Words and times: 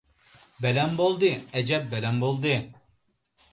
بەلەن 0.63 0.95
بولدى، 1.01 1.29
ئەجەپ 1.59 1.87
بەلەن 1.93 2.19
بولدى! 2.25 2.57